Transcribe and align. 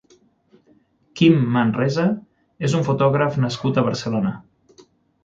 Kim 1.19 1.35
Manresa 1.57 2.05
és 2.69 2.75
un 2.79 2.87
fotògraf 2.87 3.37
nascut 3.45 3.79
a 3.79 3.85
Barcelona. 3.89 4.33